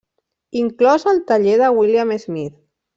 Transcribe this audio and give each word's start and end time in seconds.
Inclòs 0.61 1.05
el 1.13 1.21
taller 1.29 1.61
de 1.65 1.71
William 1.79 2.19
Smith. 2.29 2.63